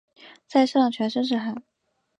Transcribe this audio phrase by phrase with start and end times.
[0.47, 1.61] 在车上全身是汗